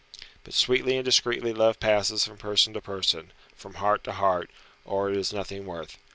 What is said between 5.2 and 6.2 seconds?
nothing worth.